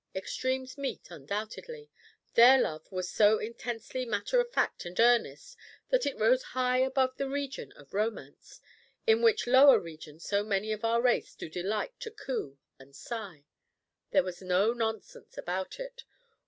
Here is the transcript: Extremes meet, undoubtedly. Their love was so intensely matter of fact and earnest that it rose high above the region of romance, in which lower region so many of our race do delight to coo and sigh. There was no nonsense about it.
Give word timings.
Extremes 0.15 0.79
meet, 0.79 1.11
undoubtedly. 1.11 1.87
Their 2.33 2.59
love 2.59 2.91
was 2.91 3.07
so 3.07 3.37
intensely 3.37 4.03
matter 4.03 4.39
of 4.39 4.51
fact 4.51 4.83
and 4.83 4.99
earnest 4.99 5.55
that 5.89 6.07
it 6.07 6.17
rose 6.17 6.41
high 6.41 6.79
above 6.79 7.17
the 7.17 7.29
region 7.29 7.71
of 7.73 7.93
romance, 7.93 8.61
in 9.05 9.21
which 9.21 9.45
lower 9.45 9.79
region 9.79 10.19
so 10.19 10.43
many 10.43 10.71
of 10.71 10.83
our 10.83 11.03
race 11.03 11.35
do 11.35 11.49
delight 11.49 11.93
to 11.99 12.09
coo 12.09 12.57
and 12.79 12.95
sigh. 12.95 13.43
There 14.09 14.23
was 14.23 14.41
no 14.41 14.73
nonsense 14.73 15.37
about 15.37 15.79
it. 15.79 16.03